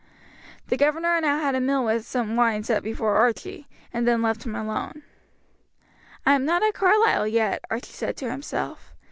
The 0.69 0.77
governor 0.77 1.21
now 1.21 1.37
had 1.39 1.53
a 1.53 1.59
meal 1.61 1.85
with 1.85 2.07
some 2.07 2.35
wine 2.35 2.63
set 2.63 2.81
before 2.81 3.17
Archie, 3.17 3.67
and 3.93 4.07
then 4.07 4.23
left 4.23 4.47
him 4.47 4.55
alone. 4.55 5.03
"I 6.25 6.33
am 6.33 6.43
not 6.43 6.63
at 6.63 6.73
Carlisle 6.73 7.27
yet," 7.27 7.61
Archie 7.69 7.93
said 7.93 8.17
to 8.17 8.31
himself. 8.31 8.95